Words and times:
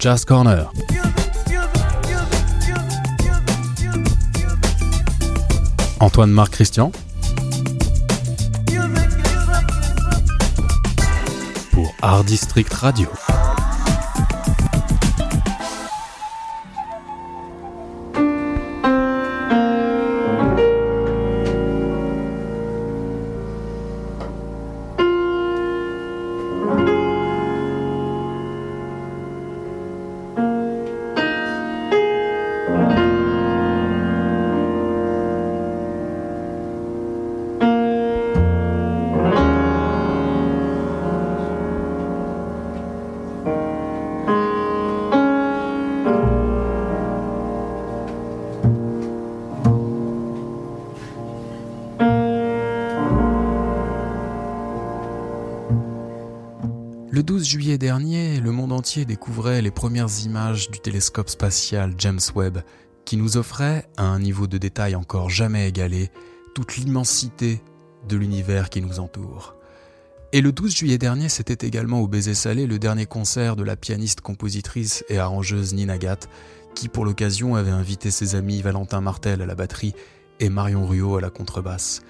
Jazz 0.00 0.24
Corner. 0.24 0.70
Antoine 6.00 6.30
Marc 6.30 6.52
Christian. 6.52 6.90
Pour 11.72 11.94
Art 12.00 12.24
District 12.24 12.72
Radio. 12.72 13.08
Le 57.12 57.24
12 57.24 57.44
juillet 57.44 57.76
dernier, 57.76 58.40
le 58.40 58.50
monde 58.50 58.72
entier 58.72 59.04
découvrait 59.04 59.60
les 59.60 59.70
premières 59.70 60.08
images 60.24 60.70
du 60.70 60.80
télescope 60.80 61.28
spatial 61.28 61.92
James 61.98 62.20
Webb, 62.34 62.62
qui 63.04 63.18
nous 63.18 63.36
offrait, 63.36 63.86
à 63.98 64.04
un 64.04 64.18
niveau 64.18 64.46
de 64.46 64.56
détail 64.56 64.96
encore 64.96 65.28
jamais 65.28 65.68
égalé, 65.68 66.10
toute 66.54 66.78
l'immensité 66.78 67.60
de 68.08 68.16
l'univers 68.16 68.70
qui 68.70 68.80
nous 68.80 69.00
entoure. 69.00 69.59
Et 70.32 70.42
le 70.42 70.52
12 70.52 70.76
juillet 70.76 70.98
dernier, 70.98 71.28
c'était 71.28 71.66
également 71.66 72.00
au 72.00 72.06
Baiser 72.06 72.34
Salé 72.34 72.68
le 72.68 72.78
dernier 72.78 73.04
concert 73.04 73.56
de 73.56 73.64
la 73.64 73.74
pianiste, 73.74 74.20
compositrice 74.20 75.04
et 75.08 75.18
arrangeuse 75.18 75.74
Nina 75.74 75.98
Gatt, 75.98 76.28
qui 76.76 76.88
pour 76.88 77.04
l'occasion 77.04 77.56
avait 77.56 77.72
invité 77.72 78.12
ses 78.12 78.36
amis 78.36 78.62
Valentin 78.62 79.00
Martel 79.00 79.42
à 79.42 79.46
la 79.46 79.56
batterie 79.56 79.92
et 80.38 80.48
Marion 80.48 80.86
Ruot 80.86 81.16
à 81.16 81.20
la 81.20 81.30
contrebasse. 81.30 82.02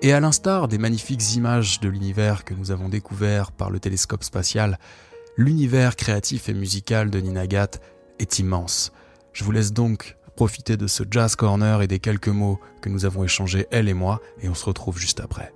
Et 0.00 0.14
à 0.14 0.20
l'instar 0.20 0.68
des 0.68 0.78
magnifiques 0.78 1.34
images 1.34 1.78
de 1.80 1.90
l'univers 1.90 2.46
que 2.46 2.54
nous 2.54 2.70
avons 2.70 2.88
découvert 2.88 3.52
par 3.52 3.70
le 3.70 3.78
télescope 3.78 4.24
spatial, 4.24 4.78
l'univers 5.36 5.96
créatif 5.96 6.48
et 6.48 6.54
musical 6.54 7.10
de 7.10 7.20
Nina 7.20 7.46
Gatt 7.46 7.82
est 8.18 8.38
immense. 8.38 8.90
Je 9.34 9.44
vous 9.44 9.52
laisse 9.52 9.74
donc 9.74 10.16
profiter 10.34 10.78
de 10.78 10.86
ce 10.86 11.04
Jazz 11.10 11.36
Corner 11.36 11.82
et 11.82 11.86
des 11.88 11.98
quelques 11.98 12.28
mots 12.28 12.58
que 12.80 12.88
nous 12.88 13.04
avons 13.04 13.22
échangés 13.22 13.66
elle 13.70 13.90
et 13.90 13.94
moi, 13.94 14.22
et 14.40 14.48
on 14.48 14.54
se 14.54 14.64
retrouve 14.64 14.98
juste 14.98 15.20
après. 15.20 15.52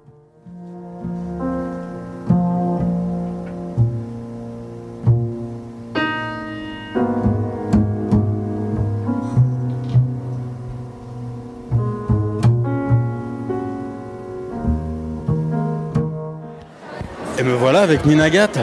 Me 17.51 17.57
voilà 17.57 17.81
avec 17.81 18.05
Nina 18.07 18.31
Gatt. 18.31 18.59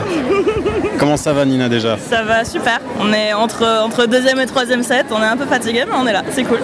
Comment 0.98 1.16
ça 1.16 1.32
va 1.32 1.44
Nina 1.44 1.68
déjà? 1.68 1.96
Ça 2.10 2.22
va 2.22 2.44
super. 2.44 2.80
On 2.98 3.12
est 3.12 3.32
entre, 3.32 3.64
entre 3.84 4.06
deuxième 4.06 4.40
et 4.40 4.46
troisième 4.46 4.82
set. 4.82 5.06
On 5.10 5.22
est 5.22 5.26
un 5.26 5.36
peu 5.36 5.46
fatigué, 5.46 5.84
mais 5.86 5.94
on 5.96 6.06
est 6.06 6.12
là. 6.12 6.24
C'est 6.30 6.42
cool. 6.42 6.58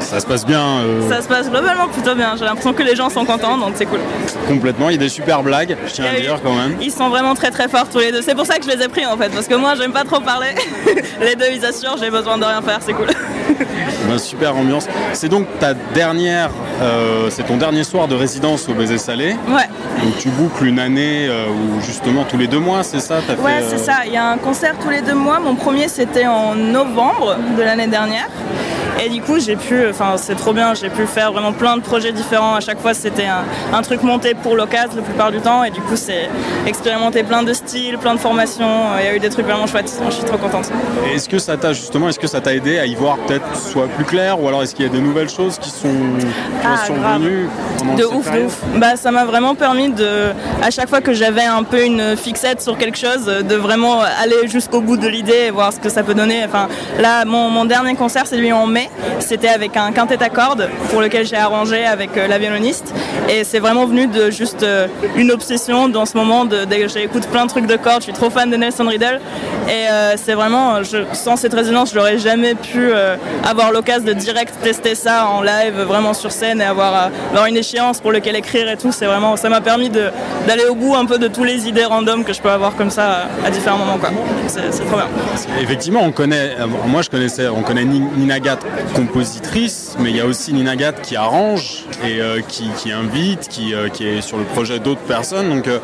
Ça 0.00 0.20
se 0.20 0.26
passe 0.26 0.46
bien 0.46 0.62
euh, 0.62 1.10
Ça 1.10 1.22
se 1.22 1.28
passe 1.28 1.50
globalement 1.50 1.88
plutôt 1.88 2.14
bien. 2.14 2.34
J'ai 2.38 2.44
l'impression 2.44 2.72
que 2.72 2.82
les 2.82 2.94
gens 2.94 3.10
sont 3.10 3.24
contents, 3.24 3.58
donc 3.58 3.72
c'est 3.74 3.86
cool. 3.86 3.98
complètement. 4.46 4.90
Il 4.90 4.92
y 4.92 4.98
a 4.98 5.00
des 5.00 5.08
super 5.08 5.42
blagues, 5.42 5.76
je 5.86 5.92
tiens 5.92 6.04
à 6.04 6.12
le 6.12 6.20
dire 6.20 6.40
quand 6.42 6.54
même. 6.54 6.76
Ils 6.80 6.92
sont 6.92 7.08
vraiment 7.08 7.34
très 7.34 7.50
très 7.50 7.68
forts 7.68 7.88
tous 7.90 7.98
les 7.98 8.12
deux. 8.12 8.22
C'est 8.22 8.36
pour 8.36 8.46
ça 8.46 8.58
que 8.58 8.64
je 8.64 8.76
les 8.76 8.84
ai 8.84 8.88
pris 8.88 9.06
en 9.06 9.16
fait, 9.16 9.30
parce 9.30 9.48
que 9.48 9.54
moi 9.54 9.74
j'aime 9.74 9.92
pas 9.92 10.04
trop 10.04 10.20
parler. 10.20 10.54
les 11.20 11.34
deux 11.34 11.46
ils 11.52 11.64
assurent, 11.64 11.96
j'ai 12.00 12.10
besoin 12.10 12.38
de 12.38 12.44
rien 12.44 12.62
faire, 12.62 12.78
c'est 12.80 12.92
cool. 12.92 13.08
Bah, 14.08 14.18
super 14.18 14.56
ambiance. 14.56 14.86
C'est 15.12 15.28
donc 15.28 15.46
ta 15.58 15.74
dernière, 15.74 16.50
euh, 16.80 17.28
c'est 17.30 17.44
ton 17.44 17.56
dernier 17.56 17.84
soir 17.84 18.08
de 18.08 18.14
résidence 18.14 18.68
au 18.68 18.74
Baiser 18.74 18.98
Salé. 18.98 19.36
Ouais, 19.48 19.68
Donc 20.02 20.16
tu 20.18 20.28
boucles 20.30 20.66
une 20.66 20.78
année 20.78 21.26
euh, 21.28 21.46
où 21.48 21.80
justement 21.80 22.24
tous 22.24 22.38
les 22.38 22.46
deux 22.46 22.58
mois, 22.58 22.82
c'est 22.82 23.00
ça 23.00 23.16
ouais 23.16 23.62
c'est 23.68 23.74
euh, 23.74 23.78
ça. 23.78 23.96
Il 24.06 24.12
y 24.12 24.16
a 24.16 24.30
un 24.30 24.38
concert 24.38 24.74
tous 24.82 24.90
les 24.90 25.02
deux 25.02 25.14
mois. 25.14 25.40
Mon 25.40 25.54
premier 25.56 25.88
c'était 25.88 26.26
en 26.26 26.54
novembre 26.54 27.36
de 27.56 27.62
l'année 27.62 27.86
dernière. 27.86 28.28
Et 29.00 29.08
du 29.08 29.20
coup, 29.22 29.38
j'ai 29.38 29.56
pu, 29.56 29.86
enfin, 29.88 30.14
c'est 30.16 30.34
trop 30.34 30.52
bien, 30.52 30.74
j'ai 30.74 30.88
pu 30.90 31.06
faire 31.06 31.32
vraiment 31.32 31.52
plein 31.52 31.76
de 31.76 31.82
projets 31.82 32.12
différents. 32.12 32.54
À 32.56 32.60
chaque 32.60 32.80
fois, 32.80 32.94
c'était 32.94 33.26
un, 33.26 33.44
un 33.72 33.82
truc 33.82 34.02
monté 34.02 34.34
pour 34.34 34.56
l'occasion 34.56 34.96
la 34.96 35.02
plupart 35.02 35.30
du 35.30 35.38
temps. 35.40 35.62
Et 35.64 35.70
du 35.70 35.80
coup, 35.80 35.94
c'est 35.96 36.28
expérimenter 36.66 37.22
plein 37.22 37.42
de 37.42 37.52
styles, 37.52 37.98
plein 37.98 38.14
de 38.14 38.18
formations. 38.20 38.66
Il 38.98 39.04
y 39.04 39.08
a 39.08 39.14
eu 39.14 39.20
des 39.20 39.28
trucs 39.30 39.46
vraiment 39.46 39.66
chouettes. 39.66 39.92
Je 40.06 40.10
suis 40.14 40.24
trop 40.24 40.36
contente. 40.38 40.70
Est-ce 41.14 41.28
que 41.28 41.38
ça 41.38 41.56
t'a 41.56 41.72
justement, 41.72 42.08
est-ce 42.08 42.18
que 42.18 42.26
ça 42.26 42.40
t'a 42.40 42.54
aidé 42.54 42.78
à 42.78 42.86
y 42.86 42.94
voir 42.94 43.16
peut-être 43.18 43.56
soit 43.56 43.86
plus 43.86 44.04
clair, 44.04 44.42
ou 44.42 44.48
alors 44.48 44.62
est-ce 44.62 44.74
qu'il 44.74 44.84
y 44.86 44.88
a 44.88 44.92
des 44.92 45.00
nouvelles 45.00 45.30
choses 45.30 45.58
qui 45.58 45.70
sont, 45.70 45.88
Ah, 46.64 46.84
sont 46.86 46.94
grave. 46.94 47.20
venues 47.22 47.48
pendant 47.78 47.94
De 47.94 48.04
ouf, 48.04 48.30
de 48.32 48.40
ouf. 48.46 48.58
Bah, 48.76 48.96
ça 48.96 49.10
m'a 49.10 49.24
vraiment 49.24 49.54
permis 49.54 49.90
de, 49.90 50.30
à 50.62 50.70
chaque 50.70 50.88
fois 50.88 51.00
que 51.00 51.12
j'avais 51.12 51.44
un 51.44 51.62
peu 51.62 51.84
une 51.84 52.16
fixette 52.16 52.60
sur 52.62 52.76
quelque 52.76 52.98
chose, 52.98 53.26
de 53.26 53.54
vraiment 53.54 54.00
aller 54.00 54.48
jusqu'au 54.48 54.80
bout 54.80 54.96
de 54.96 55.08
l'idée 55.08 55.44
et 55.46 55.50
voir 55.50 55.72
ce 55.72 55.78
que 55.78 55.88
ça 55.88 56.02
peut 56.02 56.14
donner. 56.14 56.42
Enfin, 56.44 56.68
là, 56.98 57.24
mon, 57.24 57.48
mon 57.50 57.64
dernier 57.64 57.94
concert, 57.94 58.24
c'est 58.26 58.36
lui 58.36 58.52
en 58.52 58.66
mai. 58.66 58.87
C'était 59.20 59.48
avec 59.48 59.76
un 59.76 59.92
quintet 59.92 60.22
à 60.22 60.28
cordes 60.28 60.68
pour 60.90 61.00
lequel 61.00 61.26
j'ai 61.26 61.36
arrangé 61.36 61.84
avec 61.84 62.16
euh, 62.16 62.26
la 62.26 62.38
violoniste. 62.38 62.94
Et 63.28 63.44
c'est 63.44 63.58
vraiment 63.58 63.86
venu 63.86 64.06
de 64.06 64.30
juste 64.30 64.62
euh, 64.62 64.86
une 65.16 65.30
obsession 65.30 65.88
dans 65.88 66.06
ce 66.06 66.16
moment. 66.16 66.44
De, 66.44 66.64
de- 66.64 66.88
J'écoute 66.88 67.26
plein 67.28 67.44
de 67.44 67.50
trucs 67.50 67.66
de 67.66 67.76
cordes. 67.76 68.00
Je 68.00 68.04
suis 68.04 68.12
trop 68.12 68.30
fan 68.30 68.50
de 68.50 68.56
Nelson 68.56 68.86
Riddle. 68.86 69.20
Et 69.68 69.88
euh, 69.90 70.14
c'est 70.16 70.34
vraiment, 70.34 70.76
sans 71.12 71.36
cette 71.36 71.52
résonance, 71.52 71.90
je 71.92 71.96
n'aurais 71.98 72.18
jamais 72.18 72.54
pu 72.54 72.90
avoir 73.46 73.70
l'occasion 73.72 74.06
de 74.06 74.12
direct 74.14 74.54
tester 74.62 74.94
ça 74.94 75.26
en 75.26 75.42
live, 75.42 75.74
vraiment 75.86 76.14
sur 76.14 76.30
scène 76.32 76.60
et 76.60 76.64
avoir, 76.64 77.10
une 77.46 77.56
échéance 77.56 78.00
pour 78.00 78.12
lequel 78.12 78.36
écrire 78.36 78.68
et 78.70 78.76
tout. 78.76 78.92
C'est 78.92 79.06
vraiment, 79.06 79.36
ça 79.36 79.48
m'a 79.48 79.60
permis 79.60 79.90
d'aller 79.90 80.64
au 80.70 80.74
bout 80.74 80.94
un 80.94 81.04
peu 81.04 81.18
de 81.18 81.28
tous 81.28 81.44
les 81.44 81.68
idées 81.68 81.84
random 81.84 82.24
que 82.24 82.32
je 82.32 82.40
peux 82.40 82.50
avoir 82.50 82.76
comme 82.76 82.90
ça 82.90 83.26
à 83.44 83.50
différents 83.50 83.78
moments. 83.78 83.98
quoi. 83.98 84.10
C'est 84.46 84.70
trop 84.86 84.96
bien. 84.96 85.06
Effectivement, 85.60 86.00
on 86.02 86.12
connaît, 86.12 86.56
moi 86.86 87.02
je 87.02 87.10
connaissais, 87.10 87.48
on 87.48 87.62
connaît 87.62 87.84
Ni- 87.84 88.00
Nina 88.16 88.40
Gatt, 88.40 88.60
compositrice, 88.94 89.96
mais 89.98 90.10
il 90.10 90.16
y 90.16 90.20
a 90.20 90.26
aussi 90.26 90.52
Nina 90.52 90.76
Gatt 90.76 91.00
qui 91.02 91.16
arrange 91.16 91.84
et 92.04 92.20
euh, 92.20 92.40
qui, 92.46 92.92
invite, 92.92 93.48
qui, 93.48 93.74
euh, 93.74 93.88
qui 93.88 94.06
est 94.06 94.20
sur 94.20 94.36
le 94.38 94.44
projet 94.44 94.78
d'autres 94.78 95.00
personnes. 95.00 95.48
Donc, 95.48 95.68
euh, 95.68 95.78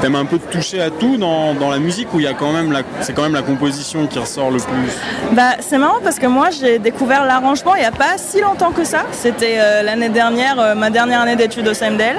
t'aimes 0.00 0.16
un 0.16 0.24
peu 0.24 0.38
toucher 0.38 0.80
à 0.80 0.90
tout 0.90 1.16
dans, 1.16 1.54
la 1.70 1.78
musique 1.78 2.12
où 2.14 2.20
il 2.20 2.24
y 2.24 2.28
a 2.28 2.32
quand 2.34 2.52
même 2.52 2.72
la, 2.72 2.82
c'est 3.00 3.12
quand 3.12 3.22
même 3.22 3.34
la 3.34 3.42
composition 3.42 4.06
qui 4.06 4.18
ressort 4.18 4.50
le 4.50 4.58
plus? 4.58 4.92
Bah, 5.32 5.56
c'est 5.60 5.78
marrant 5.78 5.98
parce 6.02 6.18
que 6.18 6.26
moi 6.26 6.48
j'ai 6.50 6.78
découvert 6.78 7.26
l'arrangement 7.26 7.74
il 7.74 7.80
n'y 7.80 7.86
a 7.86 7.92
pas 7.92 8.16
si 8.16 8.40
longtemps 8.40 8.70
que 8.70 8.84
ça. 8.84 9.02
C'était 9.12 9.56
euh, 9.58 9.82
l'année 9.82 10.08
dernière, 10.08 10.74
ma 10.76 10.90
dernière 10.90 11.20
année 11.20 11.36
d'études 11.36 11.68
au 11.68 11.74
CMDL, 11.74 12.16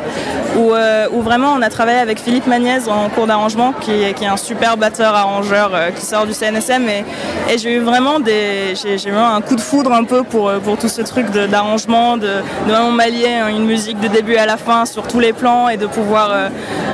où, 0.57 0.73
où 1.11 1.21
vraiment 1.21 1.53
on 1.53 1.61
a 1.61 1.69
travaillé 1.69 1.99
avec 1.99 2.19
Philippe 2.19 2.47
Magnez 2.47 2.87
en 2.87 3.09
cours 3.09 3.27
d'arrangement, 3.27 3.73
qui, 3.73 3.91
est- 3.91 4.19
un 4.25 4.37
super 4.37 4.77
batteur 4.77 5.15
arrangeur 5.15 5.71
qui 5.95 6.05
sort 6.05 6.27
du 6.27 6.33
CNSM. 6.33 6.87
Et, 6.89 7.57
j'ai 7.57 7.75
eu 7.75 7.79
vraiment 7.79 8.19
des, 8.19 8.73
j'ai, 8.75 8.97
vraiment 9.09 9.33
un 9.33 9.41
coup 9.41 9.55
de 9.55 9.61
foudre 9.61 9.91
un 9.99 10.03
peu 10.05 10.23
pour, 10.23 10.47
euh, 10.49 10.59
pour 10.59 10.77
tout 10.77 10.87
ce 10.87 11.01
truc 11.01 11.29
de- 11.31 11.45
d'arrangement, 11.45 12.15
de, 12.17 12.27
de 12.67 12.91
m'allier 12.91 13.33
hein, 13.41 13.47
une 13.49 13.65
musique 13.65 13.99
de 13.99 14.07
début 14.07 14.37
à 14.37 14.45
la 14.45 14.55
fin 14.57 14.85
sur 14.85 15.05
tous 15.07 15.19
les 15.19 15.33
plans 15.33 15.67
et 15.67 15.77
de 15.77 15.87
pouvoir, 15.87 16.29
euh, 16.31 16.49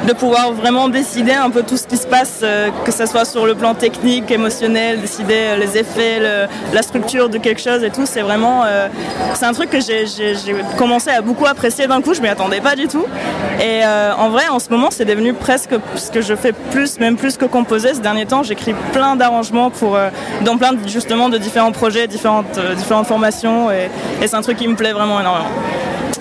de 0.06 0.14
pouvoir 0.14 0.52
vraiment 0.52 0.88
décider 0.88 1.34
un 1.34 1.50
peu 1.50 1.64
tout 1.64 1.78
ce 1.78 1.88
qui 1.88 1.98
se 1.98 2.06
passe, 2.06 2.42
euh, 2.44 2.70
que 2.86 2.92
ce 2.92 3.06
soit 3.06 3.26
sur 3.26 3.46
le 3.46 3.56
plan 3.56 3.74
technique, 3.74 4.30
émotionnel, 4.30 5.02
décider 5.02 5.34
euh, 5.34 5.58
les 5.58 5.78
effets, 5.78 6.22
la 6.74 6.82
structure 6.82 7.30
de 7.30 7.38
quelque 7.38 7.62
chose 7.62 7.84
et 7.84 7.90
tout. 7.90 8.06
C'est 8.06 8.22
vraiment, 8.22 8.64
euh, 8.66 8.88
c'est 9.34 9.46
un 9.46 9.54
truc 9.54 9.70
que 9.70 9.80
j'ai, 9.80 10.06
commencé 10.78 11.10
à 11.10 11.22
beaucoup 11.22 11.46
apprécier 11.46 11.88
d'un 11.88 12.02
coup. 12.02 12.14
Je 12.14 12.22
m'y 12.22 12.28
attendais 12.28 12.62
pas 12.62 12.76
du 12.76 12.88
tout. 12.88 13.06
Et 13.62 13.82
en 13.86 14.30
vrai, 14.30 14.48
en 14.50 14.60
ce 14.60 14.70
moment, 14.70 14.90
c'est 14.92 15.06
devenu 15.06 15.34
presque 15.34 15.76
ce 15.96 16.12
que 16.12 16.22
je 16.22 16.36
fais 16.36 16.52
plus, 16.52 17.00
même 17.00 17.16
plus 17.16 17.38
que 17.38 17.46
composer. 17.46 17.94
Ces 17.94 18.02
derniers 18.02 18.26
temps, 18.26 18.44
j'écris 18.44 18.76
plein 18.92 19.16
d'arrangements 19.16 19.70
pour, 19.70 19.98
dans 20.42 20.58
plein 20.58 20.72
justement 20.88 21.30
de 21.30 21.38
différents 21.38 21.72
projets, 21.72 22.08
différentes, 22.08 22.60
différentes 22.76 23.08
formations. 23.08 23.72
Et 23.72 23.90
c'est 24.28 24.36
un 24.36 24.42
truc 24.42 24.58
qui 24.58 24.68
me 24.68 24.76
plaît 24.76 24.94
vraiment 24.94 25.20
énormément. 25.20 25.50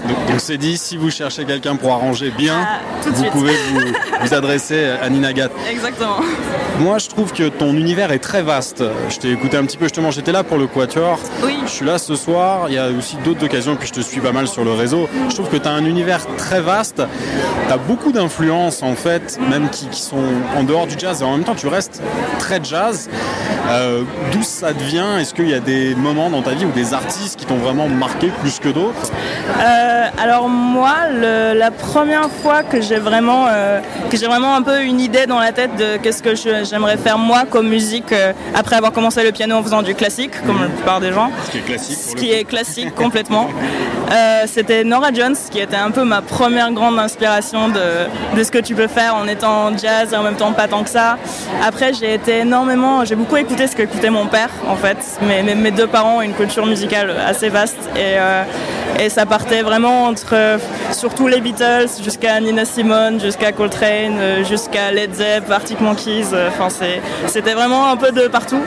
Donc 0.09 0.39
c'est 0.39 0.59
dit, 0.59 0.77
si 0.77 0.97
vous 0.97 1.11
cherchez 1.11 1.45
quelqu'un 1.45 1.77
pour 1.77 1.93
arranger 1.93 2.31
bien, 2.31 2.67
ah, 2.67 2.81
vous 3.07 3.25
pouvez 3.31 3.55
vous, 3.73 4.35
adresser 4.35 4.87
à 5.03 5.09
Nina 5.09 5.33
Gatt. 5.33 5.51
Exactement. 5.71 6.17
Moi, 6.81 6.99
je 6.99 7.09
trouve 7.09 7.33
que 7.33 7.49
ton 7.49 7.77
univers 7.77 8.11
est 8.11 8.19
très 8.19 8.43
vaste. 8.43 8.83
Je 9.09 9.17
t'ai 9.19 9.31
écouté 9.31 9.57
un 9.57 9.65
petit 9.65 9.77
peu, 9.77 9.85
justement, 9.85 10.11
j'étais 10.11 10.33
là 10.33 10.43
pour 10.43 10.59
le 10.59 10.67
Quatuor. 10.67 11.19
Oui. 11.43 11.57
Je 11.65 11.71
suis 11.71 11.87
là 11.87 11.99
ce 11.99 12.17
soir. 12.17 12.67
Il 12.69 12.75
y 12.75 12.79
a 12.79 12.89
aussi 12.89 13.17
d'autres 13.25 13.45
occasions, 13.45 13.77
puis 13.77 13.89
je 13.89 13.93
te 13.93 14.01
suis 14.01 14.21
pas 14.21 14.33
mal 14.33 14.49
sur 14.49 14.65
le 14.65 14.73
réseau. 14.73 15.09
Je 15.29 15.35
trouve 15.35 15.49
que 15.49 15.57
tu 15.57 15.69
as 15.69 15.73
un 15.73 15.85
univers 15.85 16.27
très 16.37 16.61
vaste. 16.61 17.03
Tu 17.69 17.73
as 17.73 17.79
beaucoup 17.79 18.13
d'influences, 18.13 18.83
en 18.83 18.95
fait, 18.95 19.39
même 19.49 19.71
qui, 19.71 19.87
sont 19.93 20.25
en 20.57 20.65
dehors 20.65 20.87
du 20.87 20.99
jazz. 20.99 21.23
Et 21.23 21.25
en 21.25 21.37
même 21.37 21.45
temps, 21.45 21.55
tu 21.55 21.69
restes 21.69 22.03
très 22.39 22.63
jazz. 22.63 23.09
Euh, 23.69 24.03
d'où 24.33 24.43
ça 24.43 24.73
devient 24.73 25.21
Est-ce 25.21 25.33
qu'il 25.33 25.49
y 25.49 25.55
a 25.55 25.61
des 25.61 25.95
moments 25.95 26.29
dans 26.29 26.43
ta 26.43 26.51
vie 26.51 26.65
ou 26.67 26.73
des 26.73 26.93
artistes 26.93 27.39
qui 27.39 27.47
t'ont 27.47 27.57
vraiment 27.57 27.89
marqué 27.89 28.31
plus 28.43 28.59
que 28.59 28.69
d'autres? 28.69 29.11
Euh, 29.61 29.94
Alors 30.19 30.49
moi, 30.49 30.95
la 31.11 31.71
première 31.71 32.31
fois 32.31 32.63
que 32.63 32.81
j'ai 32.81 32.99
vraiment, 32.99 33.47
euh, 33.51 33.81
que 34.11 34.17
j'ai 34.17 34.27
vraiment 34.27 34.55
un 34.55 34.63
peu 34.63 34.83
une 34.83 35.01
idée 35.01 35.27
dans 35.27 35.41
la 35.41 35.53
tête 35.53 35.77
de 35.77 35.97
qu'est-ce 35.99 36.23
que 36.23 36.35
j'aimerais 36.35 36.97
faire 36.97 37.19
moi 37.19 37.45
comme 37.49 37.69
musique 37.69 38.15
après 38.55 38.77
avoir 38.77 38.93
commencé 38.93 39.23
le 39.23 39.33
piano 39.33 39.57
en 39.57 39.63
faisant 39.63 39.83
du 39.83 39.95
classique, 39.95 40.33
comme 40.47 40.61
la 40.61 40.69
plupart 40.69 41.01
des 41.01 41.13
gens. 41.13 41.31
Ce 41.47 41.51
qui 41.51 41.59
est 41.59 41.63
classique. 41.63 41.99
Ce 41.99 42.17
qui 42.17 42.33
est 42.33 42.45
classique 42.45 42.95
complètement. 42.95 43.49
C'était 44.47 44.85
Nora 44.85 45.13
Jones 45.13 45.37
qui 45.51 45.59
était 45.59 45.77
un 45.77 45.91
peu 45.91 46.05
ma 46.05 46.23
première 46.23 46.71
grande 46.73 46.99
inspiration 46.99 47.69
de, 47.69 48.37
de 48.37 48.43
ce 48.43 48.51
que 48.51 48.59
tu 48.59 48.75
peux 48.75 48.87
faire 48.87 49.17
en 49.17 49.27
étant 49.27 49.77
jazz 49.77 50.13
et 50.13 50.17
en 50.17 50.23
même 50.23 50.37
temps 50.37 50.53
pas 50.53 50.69
tant 50.69 50.85
que 50.85 50.91
ça. 50.91 51.17
Après, 51.67 51.93
j'ai 51.93 52.15
été 52.15 52.39
énormément, 52.39 53.05
j'ai 53.05 53.15
beaucoup 53.15 53.37
écouté 53.37 53.67
ce 53.67 53.77
que 53.77 53.83
écoutait 53.83 54.11
mon 54.11 54.27
père 54.27 54.51
en 54.69 54.77
fait. 54.77 54.99
Mes, 55.23 55.43
mes, 55.55 55.71
deux 55.71 55.87
parents 55.87 56.19
ont 56.19 56.23
une 56.23 56.35
culture 56.35 56.67
musicale 56.67 57.15
assez 57.27 57.49
vaste 57.49 57.79
et, 57.97 58.19
euh, 58.19 58.43
et 58.99 59.09
ça 59.09 59.27
partait 59.27 59.63
vraiment 59.63 59.84
entre 59.89 60.59
surtout 60.93 61.29
les 61.29 61.41
Beatles 61.41 61.89
jusqu'à 62.03 62.41
Nina 62.41 62.65
Simone, 62.65 63.21
jusqu'à 63.21 63.53
Coltrane, 63.53 64.19
euh, 64.19 64.45
jusqu'à 64.45 64.91
Led 64.91 65.15
Zepp, 65.15 65.51
Arctic 65.51 65.81
Monkeys. 65.81 66.29
Euh, 66.33 66.49
enfin, 66.49 66.69
c'était 67.27 67.55
vraiment 67.55 67.89
un 67.89 67.97
peu 67.97 68.13
de 68.13 68.29
partout. 68.29 68.63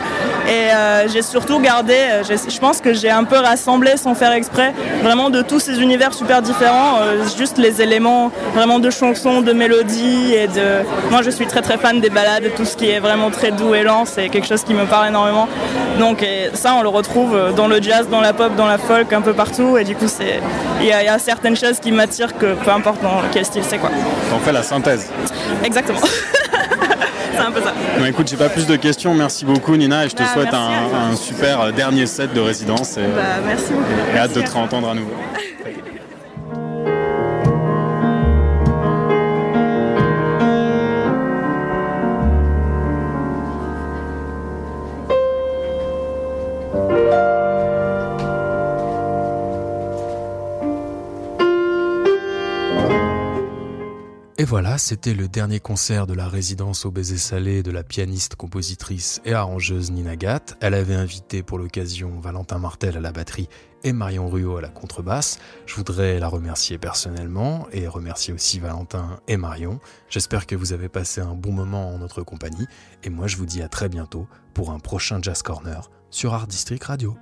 Et 0.47 0.69
j'ai 1.11 1.21
surtout 1.21 1.59
gardé, 1.59 1.95
je 2.23 2.59
pense 2.59 2.79
que 2.79 2.93
j'ai 2.93 3.09
un 3.09 3.25
peu 3.25 3.35
rassemblé 3.35 3.97
sans 3.97 4.15
faire 4.15 4.31
exprès, 4.31 4.73
vraiment 5.03 5.29
de 5.29 5.41
tous 5.41 5.59
ces 5.59 5.81
univers 5.81 6.13
super 6.13 6.41
différents, 6.41 6.99
juste 7.37 7.57
les 7.57 7.81
éléments 7.81 8.31
vraiment 8.53 8.79
de 8.79 8.89
chansons, 8.89 9.41
de 9.41 9.51
mélodies 9.51 10.33
et 10.33 10.47
de. 10.47 10.85
Moi, 11.11 11.21
je 11.21 11.31
suis 11.31 11.47
très 11.47 11.61
très 11.61 11.77
fan 11.77 11.99
des 11.99 12.09
balades, 12.09 12.49
tout 12.55 12.63
ce 12.63 12.77
qui 12.77 12.89
est 12.89 12.99
vraiment 12.99 13.29
très 13.29 13.51
doux 13.51 13.75
et 13.75 13.83
lent, 13.83 14.05
c'est 14.05 14.29
quelque 14.29 14.47
chose 14.47 14.63
qui 14.63 14.73
me 14.73 14.85
parle 14.85 15.09
énormément. 15.09 15.49
Donc 15.99 16.25
ça, 16.53 16.75
on 16.75 16.81
le 16.83 16.89
retrouve 16.89 17.37
dans 17.55 17.67
le 17.67 17.81
jazz, 17.81 18.07
dans 18.09 18.21
la 18.21 18.33
pop, 18.33 18.55
dans 18.55 18.67
la 18.67 18.77
folk, 18.77 19.11
un 19.13 19.21
peu 19.21 19.33
partout. 19.33 19.77
Et 19.77 19.83
du 19.83 19.95
coup, 19.95 20.05
il 20.79 20.85
y, 20.85 20.91
a 20.91 21.19
certaines 21.19 21.55
choses 21.55 21.79
qui 21.79 21.91
m'attirent 21.91 22.37
que 22.37 22.53
peu 22.53 22.71
importe 22.71 23.01
dans 23.01 23.21
quel 23.31 23.45
style 23.45 23.63
c'est 23.67 23.77
quoi. 23.77 23.89
On 24.35 24.39
fait 24.39 24.51
la 24.51 24.63
synthèse. 24.63 25.09
Exactement. 25.63 25.99
c'est 27.33 27.39
un 27.39 27.51
peu 27.51 27.61
ça. 27.61 27.73
écoute, 28.07 28.27
j'ai 28.27 28.37
pas 28.37 28.49
plus 28.49 28.67
de 28.67 28.75
questions. 28.75 29.13
Merci 29.13 29.45
beaucoup 29.45 29.75
Nina 29.75 30.05
et 30.05 30.09
je 30.09 30.15
te 30.15 30.23
bah, 30.23 30.29
souhaite 30.33 30.53
un, 30.53 31.15
super 31.15 31.73
dernier 31.73 32.05
set 32.05 32.33
de 32.33 32.39
résidence. 32.39 32.97
Et, 32.97 33.01
bah, 33.01 33.41
merci 33.45 33.71
beaucoup. 33.71 34.15
Et 34.15 34.17
hâte 34.17 34.33
de 34.33 34.41
te 34.41 34.51
réentendre 34.51 34.89
à 34.89 34.93
nouveau. 34.93 35.13
Voilà, 54.45 54.77
c'était 54.77 55.15
le 55.15 55.27
dernier 55.27 55.59
concert 55.59 56.05
de 56.05 56.13
la 56.13 56.27
résidence 56.27 56.85
au 56.85 56.91
baiser 56.91 57.17
salé 57.17 57.63
de 57.63 57.71
la 57.71 57.83
pianiste, 57.83 58.35
compositrice 58.35 59.19
et 59.25 59.33
arrangeuse 59.33 59.89
Nina 59.89 60.15
Gatt. 60.15 60.55
Elle 60.61 60.75
avait 60.75 60.93
invité 60.93 61.41
pour 61.41 61.57
l'occasion 61.57 62.19
Valentin 62.19 62.59
Martel 62.59 62.97
à 62.97 62.99
la 62.99 63.11
batterie 63.11 63.49
et 63.83 63.93
Marion 63.93 64.29
Ruot 64.29 64.57
à 64.57 64.61
la 64.61 64.69
contrebasse. 64.69 65.39
Je 65.65 65.73
voudrais 65.73 66.19
la 66.19 66.27
remercier 66.27 66.77
personnellement 66.77 67.67
et 67.71 67.87
remercier 67.87 68.31
aussi 68.31 68.59
Valentin 68.59 69.19
et 69.27 69.37
Marion. 69.37 69.79
J'espère 70.07 70.45
que 70.45 70.55
vous 70.55 70.71
avez 70.71 70.87
passé 70.87 71.19
un 71.19 71.33
bon 71.33 71.51
moment 71.51 71.89
en 71.89 71.97
notre 71.97 72.21
compagnie 72.21 72.67
et 73.03 73.09
moi 73.09 73.25
je 73.25 73.37
vous 73.37 73.47
dis 73.47 73.63
à 73.63 73.69
très 73.69 73.89
bientôt 73.89 74.27
pour 74.53 74.69
un 74.69 74.79
prochain 74.79 75.19
Jazz 75.19 75.41
Corner 75.41 75.89
sur 76.11 76.35
Art 76.35 76.45
District 76.45 76.83
Radio. 76.83 77.17